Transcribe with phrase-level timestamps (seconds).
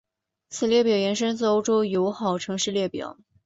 [0.49, 3.19] 此列表延伸自欧洲友好城市列表。